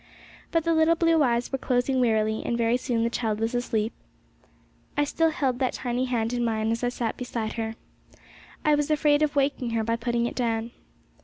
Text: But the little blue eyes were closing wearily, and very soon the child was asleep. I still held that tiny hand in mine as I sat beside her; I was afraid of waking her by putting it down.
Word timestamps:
But 0.49 0.63
the 0.63 0.73
little 0.73 0.95
blue 0.95 1.21
eyes 1.21 1.51
were 1.51 1.59
closing 1.59 1.99
wearily, 1.99 2.41
and 2.43 2.57
very 2.57 2.75
soon 2.75 3.03
the 3.03 3.09
child 3.11 3.39
was 3.39 3.53
asleep. 3.53 3.93
I 4.97 5.03
still 5.03 5.29
held 5.29 5.59
that 5.59 5.73
tiny 5.73 6.05
hand 6.05 6.33
in 6.33 6.43
mine 6.43 6.71
as 6.71 6.83
I 6.83 6.89
sat 6.89 7.17
beside 7.17 7.53
her; 7.53 7.75
I 8.65 8.73
was 8.73 8.89
afraid 8.89 9.21
of 9.21 9.35
waking 9.35 9.69
her 9.77 9.83
by 9.83 9.97
putting 9.97 10.25
it 10.25 10.33
down. 10.33 10.71